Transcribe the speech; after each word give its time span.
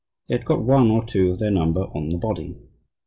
They 0.27 0.33
had 0.35 0.45
got 0.47 0.63
one 0.63 0.89
or 0.89 1.05
two 1.05 1.29
of 1.31 1.37
their 1.37 1.51
number 1.51 1.81
on 1.93 2.09
the 2.09 2.17
body. 2.17 2.57